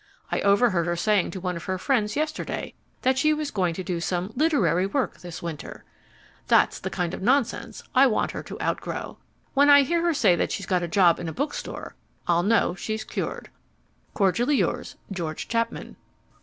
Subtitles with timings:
[0.31, 3.83] I overheard her saying to one of her friends yesterday that she was going to
[3.83, 5.83] do some "literary work" this winter.
[6.47, 9.19] That's the kind of nonsense I want her to outgrow.
[9.53, 11.93] When I hear her say that she's got a job in a bookstore,
[12.27, 13.51] I'll know she's cured.
[14.15, 15.97] Cordially yours, GEORGE CHAPMAN.